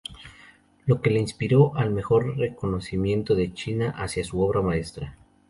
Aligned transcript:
Lo 0.87 0.99
que 0.99 1.11
le 1.11 1.19
inspiró 1.19 1.73
el 1.77 1.91
mejor 1.91 2.35
reconocimiento 2.35 3.35
de 3.35 3.53
China 3.53 3.93
hacia 3.95 4.23
su 4.23 4.41
obra 4.41 4.63
maestra. 4.63 5.15